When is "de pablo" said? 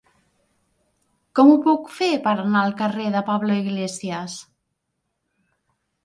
3.15-3.57